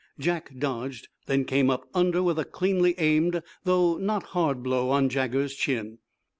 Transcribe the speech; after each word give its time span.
Jack 0.17 0.57
dodged, 0.57 1.09
then 1.27 1.45
came 1.45 1.69
up 1.69 1.87
under 1.93 2.23
with 2.23 2.39
a 2.39 2.43
cleanly 2.43 2.95
aimed 2.97 3.43
though 3.65 3.97
not 3.97 4.23
hard 4.33 4.63
blow 4.63 4.89
on 4.89 5.09
Jaggers's 5.09 5.55
chin. 5.55 5.99